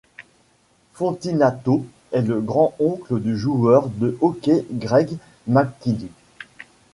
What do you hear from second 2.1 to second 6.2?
est le grand oncle du joueur de hockey Greg McKegg.